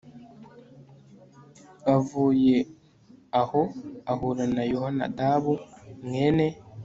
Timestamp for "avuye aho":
1.95-3.61